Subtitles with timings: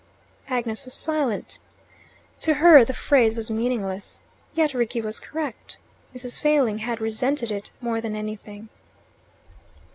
[0.49, 1.59] Agnes was silent.
[2.39, 4.19] To her the phrase was meaningless.
[4.55, 5.77] Yet Rickie was correct:
[6.15, 6.41] Mrs.
[6.41, 8.69] Failing had resented it more than anything.